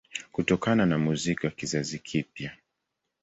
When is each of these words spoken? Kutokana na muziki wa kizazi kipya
Kutokana 0.31 0.85
na 0.85 0.97
muziki 0.97 1.45
wa 1.45 1.51
kizazi 1.51 1.99
kipya 1.99 2.51